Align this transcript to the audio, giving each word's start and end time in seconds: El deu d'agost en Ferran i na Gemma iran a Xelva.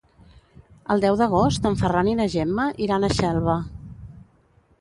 El 0.95 1.03
deu 1.03 1.17
d'agost 1.19 1.69
en 1.71 1.77
Ferran 1.83 2.09
i 2.13 2.17
na 2.21 2.27
Gemma 2.37 2.65
iran 2.87 3.07
a 3.07 3.13
Xelva. 3.19 3.59